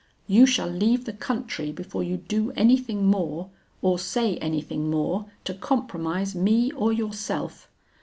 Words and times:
'You 0.25 0.47
shall 0.47 0.67
leave 0.67 1.05
the 1.05 1.13
country 1.13 1.71
before 1.71 2.01
you 2.01 2.17
do 2.17 2.51
anything 2.53 3.05
more, 3.05 3.51
or 3.83 3.99
say 3.99 4.37
anything 4.37 4.89
more, 4.89 5.25
to 5.43 5.53
compromise 5.53 6.33
me 6.33 6.71
or 6.71 6.91
yourself. 6.91 7.69